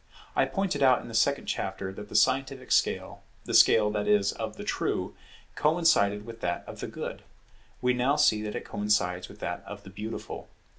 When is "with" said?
6.25-6.41, 9.29-9.37